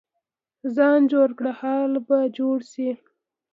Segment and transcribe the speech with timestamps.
[0.75, 2.89] ځان جوړ کړه، حال به جوړ شي.